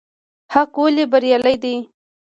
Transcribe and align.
حق 0.53 0.71
ولې 0.81 1.03
بريالی 1.11 1.55
دی؟ 1.63 1.75